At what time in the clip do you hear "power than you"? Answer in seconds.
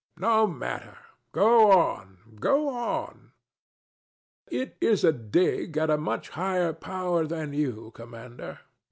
6.73-7.91